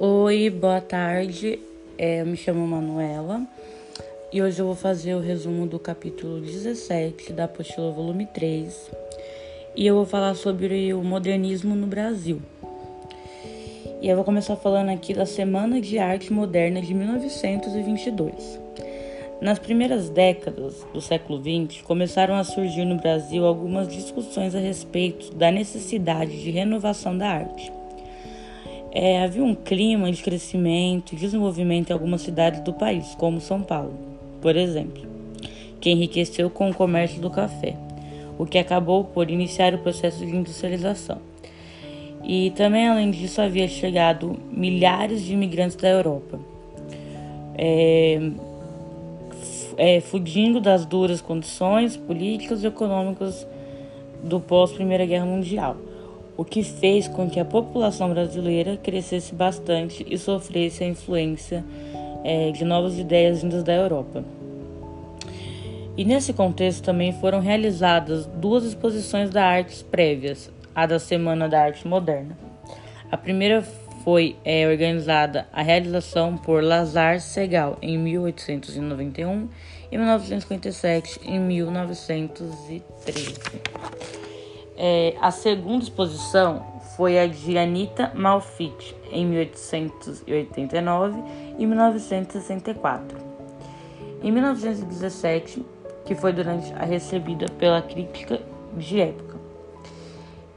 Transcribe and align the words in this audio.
Oi, 0.00 0.48
boa 0.48 0.80
tarde. 0.80 1.58
É, 1.98 2.20
eu 2.20 2.26
me 2.26 2.36
chamo 2.36 2.64
Manuela 2.64 3.42
e 4.32 4.40
hoje 4.40 4.60
eu 4.60 4.66
vou 4.66 4.76
fazer 4.76 5.16
o 5.16 5.20
resumo 5.20 5.66
do 5.66 5.76
capítulo 5.76 6.40
17 6.40 7.32
da 7.32 7.46
apostila 7.46 7.90
volume 7.90 8.24
3 8.26 8.92
e 9.74 9.84
eu 9.84 9.96
vou 9.96 10.06
falar 10.06 10.36
sobre 10.36 10.94
o 10.94 11.02
modernismo 11.02 11.74
no 11.74 11.88
Brasil. 11.88 12.40
E 14.00 14.08
eu 14.08 14.14
vou 14.14 14.24
começar 14.24 14.54
falando 14.54 14.90
aqui 14.90 15.12
da 15.12 15.26
Semana 15.26 15.80
de 15.80 15.98
Arte 15.98 16.32
Moderna 16.32 16.80
de 16.80 16.94
1922. 16.94 18.60
Nas 19.40 19.58
primeiras 19.58 20.08
décadas 20.08 20.86
do 20.94 21.00
século 21.00 21.42
XX, 21.42 21.82
começaram 21.82 22.36
a 22.36 22.44
surgir 22.44 22.84
no 22.84 22.98
Brasil 22.98 23.44
algumas 23.44 23.88
discussões 23.88 24.54
a 24.54 24.60
respeito 24.60 25.34
da 25.34 25.50
necessidade 25.50 26.40
de 26.40 26.52
renovação 26.52 27.18
da 27.18 27.26
arte. 27.26 27.77
É, 28.90 29.22
havia 29.22 29.44
um 29.44 29.54
clima 29.54 30.10
de 30.10 30.22
crescimento 30.22 31.12
e 31.12 31.16
desenvolvimento 31.16 31.90
em 31.90 31.92
algumas 31.92 32.22
cidades 32.22 32.60
do 32.60 32.72
país, 32.72 33.14
como 33.16 33.40
São 33.40 33.62
Paulo, 33.62 33.92
por 34.40 34.56
exemplo, 34.56 35.02
que 35.80 35.90
enriqueceu 35.90 36.48
com 36.48 36.70
o 36.70 36.74
comércio 36.74 37.20
do 37.20 37.28
café, 37.28 37.76
o 38.38 38.46
que 38.46 38.56
acabou 38.56 39.04
por 39.04 39.30
iniciar 39.30 39.74
o 39.74 39.78
processo 39.78 40.24
de 40.24 40.34
industrialização. 40.34 41.18
E 42.24 42.50
também, 42.52 42.88
além 42.88 43.10
disso, 43.10 43.42
havia 43.42 43.68
chegado 43.68 44.38
milhares 44.50 45.22
de 45.22 45.34
imigrantes 45.34 45.76
da 45.76 45.88
Europa, 45.88 46.40
é, 47.56 48.18
é, 49.76 50.00
fugindo 50.00 50.60
das 50.60 50.86
duras 50.86 51.20
condições 51.20 51.96
políticas 51.96 52.64
e 52.64 52.66
econômicas 52.66 53.46
do 54.24 54.40
pós-Primeira 54.40 55.04
Guerra 55.04 55.26
Mundial 55.26 55.76
o 56.38 56.44
que 56.44 56.62
fez 56.62 57.08
com 57.08 57.28
que 57.28 57.40
a 57.40 57.44
população 57.44 58.10
brasileira 58.10 58.76
crescesse 58.76 59.34
bastante 59.34 60.06
e 60.08 60.16
sofresse 60.16 60.84
a 60.84 60.86
influência 60.86 61.64
é, 62.24 62.52
de 62.52 62.64
novas 62.64 62.96
ideias 62.96 63.42
vindas 63.42 63.64
da 63.64 63.74
Europa. 63.74 64.24
E 65.96 66.04
nesse 66.04 66.32
contexto 66.32 66.84
também 66.84 67.12
foram 67.12 67.40
realizadas 67.40 68.24
duas 68.24 68.62
exposições 68.62 69.30
da 69.30 69.44
artes 69.44 69.82
prévias, 69.82 70.48
a 70.72 70.86
da 70.86 71.00
Semana 71.00 71.48
da 71.48 71.60
Arte 71.60 71.88
Moderna. 71.88 72.38
A 73.10 73.16
primeira 73.16 73.62
foi 74.04 74.36
é, 74.44 74.68
organizada 74.68 75.48
a 75.52 75.60
realização 75.60 76.36
por 76.36 76.62
Lazar 76.62 77.20
Segal 77.20 77.76
em 77.82 77.98
1891 77.98 79.48
e 79.90 79.98
1957 79.98 81.18
em 81.24 81.40
1913. 81.40 83.34
É, 84.80 85.16
a 85.20 85.32
segunda 85.32 85.82
exposição 85.82 86.64
foi 86.96 87.18
a 87.18 87.26
de 87.26 87.58
Anita 87.58 88.12
Malfit, 88.14 88.94
em 89.10 89.26
1889 89.26 91.20
e 91.58 91.66
1964. 91.66 93.18
Em 94.22 94.30
1917, 94.30 95.66
que 96.04 96.14
foi 96.14 96.32
durante 96.32 96.72
a 96.74 96.84
recebida 96.84 97.46
pela 97.58 97.82
crítica 97.82 98.40
de 98.76 99.00
época. 99.00 99.36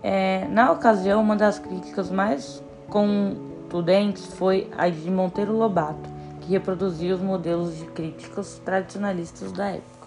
É, 0.04 0.46
na 0.50 0.72
ocasião, 0.72 1.20
uma 1.20 1.36
das 1.36 1.58
críticas 1.58 2.12
mais 2.12 2.64
contundentes 2.90 4.28
foi 4.36 4.70
a 4.78 4.88
de 4.88 5.10
Monteiro 5.10 5.58
Lobato, 5.58 6.08
que 6.42 6.52
reproduzia 6.52 7.16
os 7.16 7.22
modelos 7.22 7.76
de 7.76 7.86
críticas 7.86 8.62
tradicionalistas 8.64 9.52
da 9.52 9.70
época. 9.70 10.01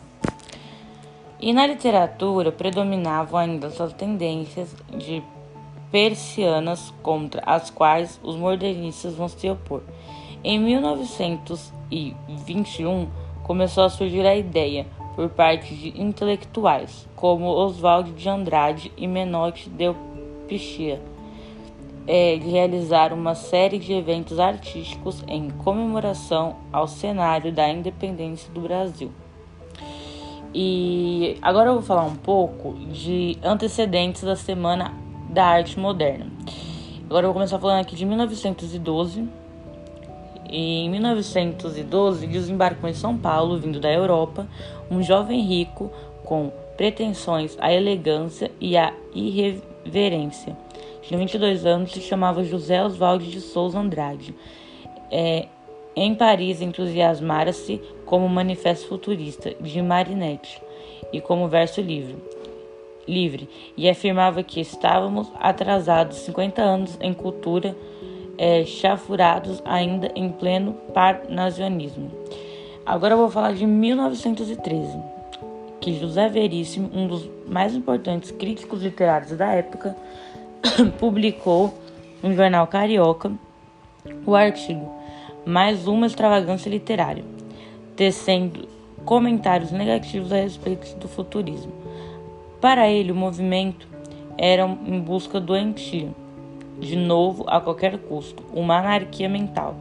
E 1.45 1.53
na 1.53 1.67
literatura 1.67 2.51
predominavam 2.51 3.39
ainda 3.39 3.67
as 3.67 3.93
tendências 3.93 4.75
de 4.97 5.23
persianas 5.93 6.91
contra 7.03 7.43
as 7.45 7.69
quais 7.69 8.19
os 8.23 8.35
modernistas 8.35 9.15
vão 9.15 9.29
se 9.29 9.51
opor. 9.51 9.83
Em 10.43 10.59
1921 10.59 13.11
começou 13.43 13.85
a 13.85 13.91
surgir 13.91 14.25
a 14.25 14.35
ideia, 14.35 14.87
por 15.15 15.29
parte 15.29 15.75
de 15.75 16.01
intelectuais 16.01 17.07
como 17.15 17.45
Oswald 17.45 18.13
de 18.13 18.27
Andrade 18.27 18.91
e 18.97 19.07
Menotti 19.07 19.69
Del 19.69 19.95
Pichia, 20.49 20.99
é, 22.07 22.39
de 22.39 22.49
realizar 22.49 23.13
uma 23.13 23.35
série 23.35 23.79
de 23.79 23.93
eventos 23.93 24.41
artísticos 24.41 25.23
em 25.29 25.51
comemoração 25.51 26.57
ao 26.73 26.89
cenário 26.89 27.53
da 27.53 27.69
independência 27.69 28.51
do 28.51 28.63
Brasil. 28.63 29.13
E 30.55 31.37
agora 31.43 31.71
eu 31.71 31.75
vou 31.75 31.83
falar 31.83 32.05
um 32.05 32.15
pouco 32.15 32.75
de 32.93 33.37
antecedentes 33.43 34.23
da 34.23 34.37
Semana 34.37 34.95
da 35.29 35.45
Arte 35.47 35.81
Moderna. 35.81 36.27
Agora 37.07 37.25
eu 37.25 37.31
vou 37.31 37.35
começar 37.35 37.59
falando 37.59 37.81
aqui 37.81 37.97
de 37.97 38.07
1912. 38.07 39.29
E 40.49 40.85
em 40.85 40.91
1912 40.91 42.29
desembarcou 42.29 42.89
em 42.89 42.95
São 42.95 43.17
Paulo, 43.19 43.59
vindo 43.59 43.81
da 43.81 43.93
Europa, 43.93 44.47
um 44.89 45.03
jovem 45.03 45.41
rico 45.41 45.91
com 46.23 46.53
pretensões 46.77 47.57
à 47.61 47.73
elegância 47.73 48.53
e 48.61 48.77
à 48.77 48.95
irreverência. 49.13 50.57
Tinha 51.03 51.19
22 51.19 51.67
anos 51.67 51.93
se 51.93 52.01
chamava 52.01 52.45
José 52.45 52.83
Oswaldo 52.85 53.25
de 53.25 53.41
Souza 53.41 53.81
Andrade. 53.81 54.33
É, 55.11 55.49
em 55.97 56.15
Paris, 56.15 56.61
entusiasmara-se 56.61 57.81
como 58.15 58.29
manifesto 58.29 58.87
futurista 58.87 59.53
de 59.61 59.83
Marinetti 59.83 60.63
e 61.13 61.21
como 61.21 61.49
verso 61.49 61.81
livre, 61.81 62.15
livre 63.09 63.49
e 63.77 63.91
afirmava 63.91 64.41
que 64.45 64.61
estávamos 64.61 65.33
atrasados 65.41 66.19
50 66.19 66.63
anos 66.63 66.97
em 67.01 67.13
cultura, 67.13 67.77
é, 68.39 68.65
chafurados 68.65 69.61
ainda 69.65 70.13
em 70.15 70.31
pleno 70.31 70.75
parnasianismo. 70.95 72.09
Agora 72.87 73.15
eu 73.15 73.19
vou 73.19 73.29
falar 73.29 73.53
de 73.53 73.67
1913, 73.67 74.97
que 75.81 75.99
José 75.99 76.29
Veríssimo, 76.29 76.89
um 76.95 77.09
dos 77.09 77.29
mais 77.49 77.75
importantes 77.75 78.31
críticos 78.31 78.81
literários 78.81 79.37
da 79.37 79.51
época, 79.55 79.97
publicou 81.01 81.75
no 82.23 82.33
jornal 82.33 82.69
Carioca 82.69 83.33
o 84.25 84.37
artigo 84.37 85.03
mais 85.45 85.87
uma 85.87 86.07
extravagância 86.07 86.71
literária, 86.71 87.25
tecendo 87.97 88.69
comentários 89.05 89.71
negativos 89.71 90.33
a 90.33 90.37
respeito 90.37 90.97
do 90.97 91.09
futurismo. 91.09 91.73
Para 92.61 92.89
ele, 92.89 93.13
o 93.13 93.15
movimento 93.15 93.87
era 94.39 94.65
em 94.65 95.01
busca 95.01 95.39
doentia, 95.39 96.09
de 96.81 96.97
novo 96.97 97.45
a 97.47 97.61
qualquer 97.61 97.99
custo, 97.99 98.43
uma 98.53 98.79
anarquia 98.79 99.29
mental, 99.29 99.77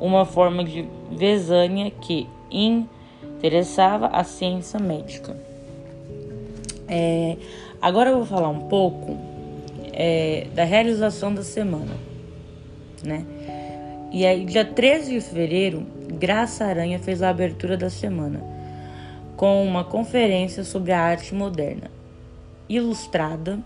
uma 0.00 0.24
forma 0.24 0.64
de 0.64 0.86
vesânia 1.10 1.90
que 1.90 2.26
interessava 2.50 4.06
a 4.08 4.24
ciência 4.24 4.80
médica. 4.80 5.36
É, 6.88 7.36
agora 7.80 8.10
eu 8.10 8.16
vou 8.16 8.26
falar 8.26 8.48
um 8.48 8.68
pouco 8.68 9.16
é, 9.92 10.46
da 10.54 10.64
realização 10.64 11.34
da 11.34 11.42
semana, 11.42 11.94
né? 13.04 13.24
E 14.10 14.24
aí, 14.24 14.46
dia 14.46 14.64
13 14.64 15.12
de 15.12 15.20
fevereiro, 15.20 15.86
Graça 16.12 16.64
Aranha 16.64 16.98
fez 16.98 17.22
a 17.22 17.30
abertura 17.30 17.76
da 17.76 17.90
semana 17.90 18.42
com 19.36 19.64
uma 19.64 19.84
conferência 19.84 20.64
sobre 20.64 20.92
a 20.92 21.00
arte 21.00 21.34
moderna, 21.34 21.90
ilustrada, 22.68 23.60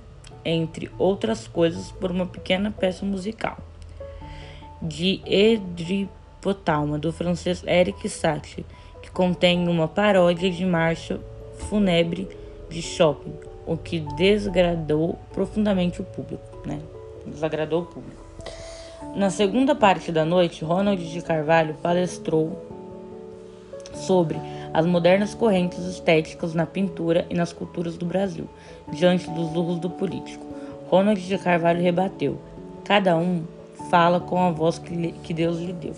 entre 0.44 0.90
outras 0.98 1.48
coisas, 1.48 1.90
por 1.92 2.10
uma 2.10 2.26
pequena 2.26 2.70
peça 2.70 3.06
musical 3.06 3.56
de 4.82 5.22
Edripotalma, 5.24 6.98
do 6.98 7.12
francês 7.12 7.62
Eric 7.64 8.08
Satie, 8.08 8.66
que 9.00 9.10
contém 9.10 9.68
uma 9.68 9.86
paródia 9.86 10.50
de 10.50 10.64
marcha 10.64 11.20
fúnebre 11.68 12.28
de 12.68 12.82
Chopin, 12.82 13.32
o 13.64 13.76
que 13.76 14.00
desagradou 14.16 15.18
profundamente 15.32 16.00
o 16.00 16.04
público, 16.04 16.66
né? 16.66 16.80
Desagradou 17.24 17.82
o 17.82 17.86
público. 17.86 18.21
Na 19.14 19.28
segunda 19.28 19.74
parte 19.74 20.10
da 20.10 20.24
noite, 20.24 20.64
Ronald 20.64 21.04
de 21.04 21.20
Carvalho 21.20 21.74
palestrou 21.82 22.58
sobre 23.92 24.38
as 24.72 24.86
modernas 24.86 25.34
correntes 25.34 25.80
estéticas 25.80 26.54
na 26.54 26.64
pintura 26.64 27.26
e 27.28 27.34
nas 27.34 27.52
culturas 27.52 27.98
do 27.98 28.06
Brasil, 28.06 28.48
diante 28.90 29.28
dos 29.28 29.52
lujos 29.52 29.78
do 29.78 29.90
político. 29.90 30.46
Ronald 30.88 31.20
de 31.20 31.36
Carvalho 31.36 31.82
rebateu: 31.82 32.38
cada 32.84 33.14
um 33.14 33.44
fala 33.90 34.18
com 34.18 34.42
a 34.42 34.50
voz 34.50 34.78
que, 34.78 35.34
Deus 35.34 35.58
lhe 35.58 35.74
deu. 35.74 35.94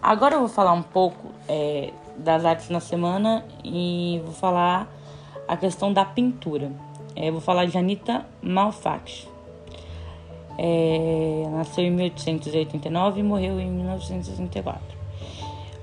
Agora 0.00 0.36
eu 0.36 0.40
vou 0.40 0.48
falar 0.48 0.72
um 0.72 0.82
pouco 0.82 1.32
é, 1.48 1.90
das 2.16 2.44
artes 2.44 2.68
na 2.68 2.78
semana 2.78 3.44
e 3.64 4.22
vou 4.24 4.34
falar 4.34 4.88
a 5.48 5.56
questão 5.56 5.92
da 5.92 6.04
pintura. 6.04 6.70
É, 7.16 7.28
vou 7.28 7.40
falar 7.40 7.66
de 7.66 7.76
Anita 7.76 8.24
Malfatti. 8.40 9.31
É, 10.58 11.44
nasceu 11.50 11.84
em 11.84 11.90
1889 11.90 13.20
e 13.20 13.22
morreu 13.22 13.58
em 13.58 13.70
1964. 13.70 15.02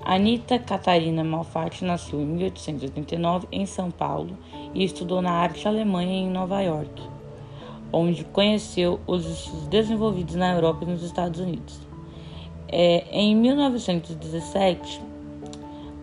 Anita 0.02 0.58
Catarina 0.58 1.24
Malfatti 1.24 1.86
nasceu 1.86 2.20
em 2.20 2.26
1889 2.26 3.48
em 3.52 3.66
São 3.66 3.92
Paulo 3.92 4.38
e 4.74 4.84
estudou 4.84 5.22
na 5.22 5.32
arte 5.32 5.68
alemã 5.68 6.04
em 6.04 6.30
Nova 6.30 6.62
York. 6.62 7.02
onde 7.92 8.24
conheceu 8.24 9.00
os 9.08 9.26
estudos 9.26 9.68
desenvolvidos 9.68 10.36
na 10.36 10.54
Europa 10.54 10.86
e 10.86 10.88
nos 10.88 11.02
Estados 11.02 11.40
Unidos. 11.40 11.80
É, 12.68 13.04
em 13.12 13.36
1917, 13.36 15.02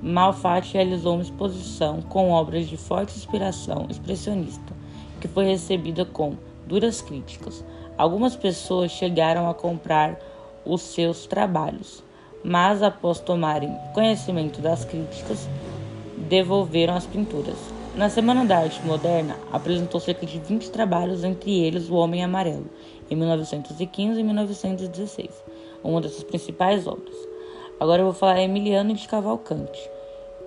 Malfatti 0.02 0.74
realizou 0.74 1.14
uma 1.14 1.22
exposição 1.22 2.02
com 2.02 2.30
obras 2.30 2.68
de 2.68 2.76
forte 2.76 3.16
inspiração 3.16 3.86
expressionista, 3.88 4.74
que 5.20 5.28
foi 5.28 5.46
recebida 5.46 6.04
com 6.04 6.36
duras 6.66 7.00
críticas. 7.00 7.64
Algumas 7.98 8.36
pessoas 8.36 8.90
chegaram 8.90 9.48
a 9.48 9.54
comprar 9.54 10.20
os 10.66 10.82
seus 10.82 11.24
trabalhos, 11.26 12.04
mas 12.44 12.82
após 12.82 13.20
tomarem 13.20 13.74
conhecimento 13.94 14.60
das 14.60 14.84
críticas, 14.84 15.48
devolveram 16.28 16.94
as 16.94 17.06
pinturas. 17.06 17.56
Na 17.94 18.10
Semana 18.10 18.44
da 18.44 18.58
Arte 18.58 18.84
Moderna, 18.84 19.38
apresentou 19.50 19.98
cerca 19.98 20.26
de 20.26 20.38
20 20.38 20.70
trabalhos, 20.70 21.24
entre 21.24 21.64
eles 21.64 21.88
O 21.88 21.94
Homem 21.94 22.22
Amarelo, 22.22 22.66
em 23.10 23.16
1915 23.16 24.20
e 24.20 24.22
1916, 24.22 25.30
uma 25.82 26.02
das 26.02 26.12
suas 26.12 26.24
principais 26.24 26.86
obras. 26.86 27.16
Agora 27.80 28.02
eu 28.02 28.06
vou 28.06 28.14
falar 28.14 28.42
Emiliano 28.42 28.92
de 28.92 29.08
Cavalcante, 29.08 29.80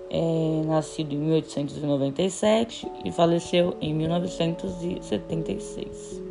é, 0.08 0.62
nascido 0.66 1.12
em 1.12 1.18
1897 1.18 2.86
e 3.04 3.10
faleceu 3.10 3.76
em 3.80 3.92
1976. 3.94 6.29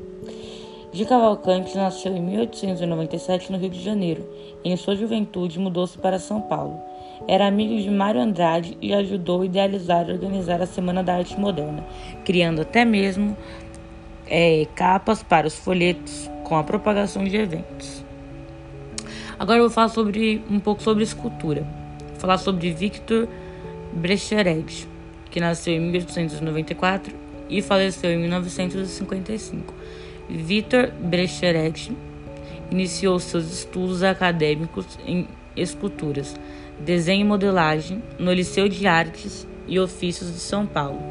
De 0.92 1.06
Cavalcante 1.06 1.78
nasceu 1.78 2.16
em 2.16 2.22
1897 2.22 3.52
no 3.52 3.60
Rio 3.60 3.70
de 3.70 3.80
Janeiro. 3.80 4.28
Em 4.66 4.76
sua 4.76 4.96
juventude 4.96 5.60
mudou-se 5.60 5.96
para 5.96 6.18
São 6.18 6.42
Paulo. 6.42 6.80
Era 7.28 7.46
amigo 7.46 7.80
de 7.80 7.92
Mário 7.92 8.20
Andrade 8.20 8.76
e 8.82 8.92
ajudou 8.92 9.44
a 9.44 9.46
idealizar 9.46 10.10
e 10.10 10.14
organizar 10.14 10.60
a 10.64 10.66
Semana 10.66 11.04
da 11.04 11.18
Arte 11.18 11.40
Moderna, 11.40 11.86
criando 12.26 12.62
até 12.62 12.84
mesmo 12.84 13.38
é, 14.26 14.66
capas 14.76 15.22
para 15.22 15.46
os 15.46 15.56
folhetos 15.56 16.30
com 16.44 16.58
a 16.58 16.64
propagação 16.64 17.24
de 17.24 17.38
eventos. 17.38 18.04
Agora 19.38 19.60
eu 19.60 19.66
vou 19.66 19.72
falar 19.72 19.90
sobre 19.90 20.44
um 20.50 20.60
pouco 20.60 20.82
sobre 20.82 21.04
escultura. 21.04 21.68
Vou 22.10 22.20
falar 22.20 22.40
sobre 22.40 22.72
Victor 22.72 23.28
Brecheret, 23.94 24.88
que 25.30 25.40
nasceu 25.40 25.76
em 25.76 25.80
1894 25.82 27.16
e 27.48 27.62
faleceu 27.62 28.12
em 28.12 28.18
1955. 28.18 29.72
Vitor 30.30 30.92
Brecheret 30.92 31.92
iniciou 32.70 33.18
seus 33.18 33.52
estudos 33.52 34.04
acadêmicos 34.04 34.86
em 35.04 35.28
esculturas, 35.58 36.36
desenho 36.80 37.22
e 37.22 37.28
modelagem 37.28 38.04
no 38.20 38.32
Liceu 38.32 38.70
de 38.70 38.86
Artes 38.86 39.48
e 39.68 39.80
Ofícios 39.80 40.32
de 40.32 40.40
São 40.40 40.68
Paulo. 40.68 41.02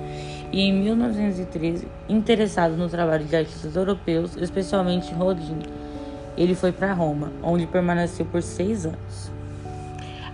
E 0.52 0.60
em 0.60 0.72
1913, 0.72 1.88
interessado 2.08 2.76
no 2.76 2.88
trabalho 2.88 3.24
de 3.24 3.34
artistas 3.34 3.74
europeus, 3.74 4.36
especialmente 4.36 5.12
Rodin, 5.12 5.58
ele 6.36 6.54
foi 6.54 6.70
para 6.70 6.92
Roma, 6.92 7.32
onde 7.42 7.66
permaneceu 7.66 8.24
por 8.24 8.40
seis 8.40 8.86
anos. 8.86 9.32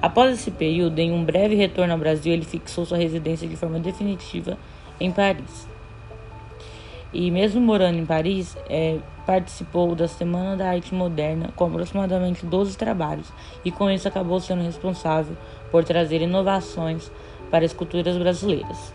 Após 0.03 0.35
esse 0.35 0.51
período, 0.51 0.99
em 0.99 1.11
um 1.11 1.25
breve 1.25 1.55
retorno 1.55 1.95
ao 1.95 1.99
Brasil, 1.99 2.35
ele 2.35 2.45
fixou 2.45 2.85
sua 2.85 2.99
residência 2.99 3.49
de 3.49 3.57
forma 3.57 3.81
definitiva 3.81 4.59
em 5.01 5.11
Paris 5.11 5.74
e 7.15 7.31
mesmo 7.31 7.61
morando 7.61 7.97
em 7.97 8.05
Paris, 8.05 8.57
é, 8.69 8.99
participou 9.25 9.95
da 9.95 10.09
Semana 10.09 10.57
da 10.57 10.69
Arte 10.69 10.93
Moderna 10.93 11.51
com 11.55 11.67
aproximadamente 11.67 12.45
12 12.45 12.77
trabalhos 12.77 13.33
e 13.65 13.71
com 13.71 13.89
isso 13.89 14.09
acabou 14.09 14.41
sendo 14.41 14.63
responsável 14.63 15.37
por 15.71 15.85
trazer 15.85 16.21
inovações 16.21 17.11
para 17.51 17.65
esculturas 17.65 18.17
brasileiras. 18.17 18.93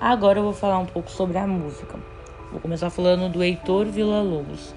Agora 0.00 0.38
eu 0.38 0.44
vou 0.44 0.54
falar 0.54 0.78
um 0.78 0.86
pouco 0.86 1.10
sobre 1.10 1.36
a 1.36 1.46
música. 1.46 1.98
Vou 2.50 2.58
começar 2.58 2.88
falando 2.88 3.30
do 3.30 3.42
Heitor 3.42 3.84
Villa-Lobos, 3.84 4.74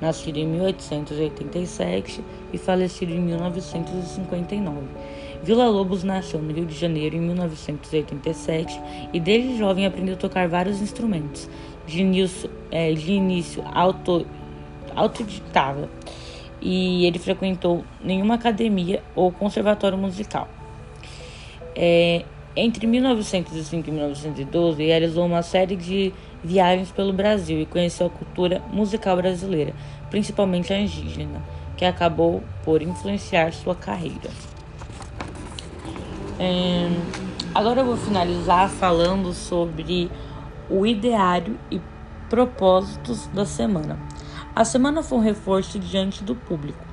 nascido 0.00 0.36
em 0.36 0.46
1887 0.46 2.22
e 2.52 2.58
falecido 2.58 3.12
em 3.12 3.20
1959. 3.20 4.76
Vila 5.42 5.68
Lobos 5.68 6.02
nasceu 6.02 6.40
no 6.40 6.52
Rio 6.52 6.66
de 6.66 6.74
Janeiro 6.74 7.16
em 7.16 7.20
1987 7.20 8.80
e 9.12 9.20
desde 9.20 9.56
jovem 9.56 9.86
aprendeu 9.86 10.14
a 10.14 10.18
tocar 10.18 10.48
vários 10.48 10.80
instrumentos, 10.80 11.48
de 11.86 12.00
início, 12.00 12.50
é, 12.70 12.92
de 12.92 13.12
início 13.12 13.62
auto, 13.72 14.26
autodidata 14.94 15.88
e 16.60 17.06
ele 17.06 17.18
frequentou 17.18 17.84
nenhuma 18.02 18.34
academia 18.34 19.02
ou 19.14 19.30
conservatório 19.30 19.96
musical. 19.96 20.48
É, 21.74 22.24
entre 22.56 22.86
1905 22.86 23.88
e 23.88 23.92
1912, 23.92 24.84
realizou 24.84 25.26
uma 25.26 25.42
série 25.42 25.76
de 25.76 26.12
viagens 26.42 26.90
pelo 26.90 27.12
Brasil 27.12 27.60
e 27.60 27.66
conheceu 27.66 28.06
a 28.06 28.10
cultura 28.10 28.62
musical 28.72 29.16
brasileira, 29.16 29.74
principalmente 30.10 30.72
a 30.72 30.80
indígena, 30.80 31.42
que 31.76 31.84
acabou 31.84 32.42
por 32.64 32.80
influenciar 32.80 33.52
sua 33.52 33.74
carreira. 33.74 34.30
É, 36.38 36.88
agora 37.54 37.82
eu 37.82 37.84
vou 37.84 37.96
finalizar 37.96 38.70
falando 38.70 39.34
sobre 39.34 40.10
o 40.68 40.86
ideário 40.86 41.58
e 41.70 41.80
propósitos 42.28 43.26
da 43.28 43.44
semana. 43.44 43.98
A 44.54 44.64
semana 44.64 45.02
foi 45.02 45.18
um 45.18 45.22
reforço 45.22 45.78
diante 45.78 46.24
do 46.24 46.34
público. 46.34 46.84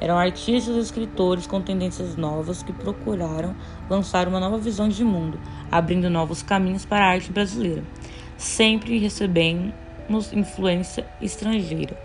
Eram 0.00 0.16
artistas 0.16 0.76
e 0.76 0.80
escritores 0.80 1.46
com 1.46 1.60
tendências 1.60 2.16
novas 2.16 2.62
que 2.62 2.72
procuraram 2.72 3.54
lançar 3.90 4.28
uma 4.28 4.38
nova 4.38 4.58
visão 4.58 4.88
de 4.88 5.02
mundo, 5.02 5.40
abrindo 5.70 6.08
novos 6.08 6.42
caminhos 6.42 6.84
para 6.84 7.04
a 7.04 7.10
arte 7.10 7.32
brasileira, 7.32 7.82
sempre 8.36 8.98
recebendo 8.98 9.72
influência 10.32 11.04
estrangeira. 11.20 11.98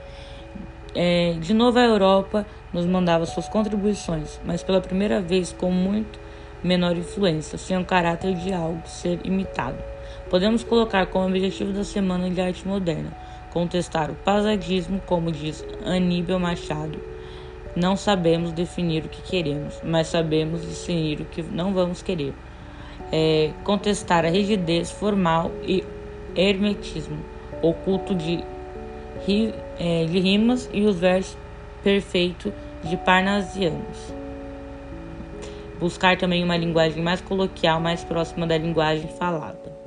É, 0.96 1.38
de 1.40 1.54
novo, 1.54 1.80
a 1.80 1.84
Europa 1.84 2.46
nos 2.72 2.86
mandava 2.86 3.26
suas 3.26 3.48
contribuições, 3.48 4.40
mas 4.44 4.64
pela 4.64 4.82
primeira 4.82 5.22
vez 5.22 5.54
com 5.54 5.72
muito 5.72 6.20
menor 6.64 6.96
influência, 6.96 7.58
sem 7.58 7.78
o 7.78 7.86
caráter 7.86 8.36
de 8.36 8.54
algo 8.54 8.82
ser 8.88 9.20
imitado. 9.24 9.93
Podemos 10.34 10.64
colocar 10.64 11.06
como 11.06 11.28
objetivo 11.28 11.72
da 11.74 11.84
Semana 11.84 12.28
de 12.28 12.42
Arte 12.42 12.68
Moderna 12.68 13.16
contestar 13.52 14.10
o 14.10 14.16
paisagismo, 14.16 15.00
como 15.06 15.32
diz 15.32 15.64
Aníbal 15.86 16.40
Machado. 16.40 17.00
Não 17.76 17.96
sabemos 17.96 18.52
definir 18.52 19.06
o 19.06 19.10
que 19.10 19.22
queremos, 19.22 19.80
mas 19.84 20.08
sabemos 20.08 20.62
definir 20.62 21.22
o 21.22 21.26
que 21.26 21.44
não 21.44 21.72
vamos 21.72 22.02
querer. 22.02 22.34
É, 23.12 23.52
contestar 23.64 24.26
a 24.26 24.30
rigidez 24.30 24.90
formal 24.90 25.52
e 25.62 25.84
hermetismo, 26.36 27.20
o 27.62 27.72
culto 27.72 28.16
de, 28.16 28.44
é, 29.78 30.06
de 30.06 30.20
rimas 30.20 30.68
e 30.74 30.82
os 30.82 30.96
versos 30.96 31.38
perfeitos 31.84 32.52
de 32.84 32.98
parnasianos. 32.98 34.12
Buscar 35.80 36.18
também 36.18 36.44
uma 36.44 36.58
linguagem 36.58 37.04
mais 37.04 37.22
coloquial, 37.22 37.80
mais 37.80 38.04
próxima 38.04 38.48
da 38.48 38.58
linguagem 38.58 39.10
falada. 39.10 39.83